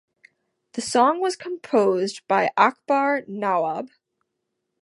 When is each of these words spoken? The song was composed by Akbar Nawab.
The 0.73 0.81
song 0.81 1.21
was 1.21 1.35
composed 1.35 2.27
by 2.27 2.49
Akbar 2.57 3.21
Nawab. 3.27 3.89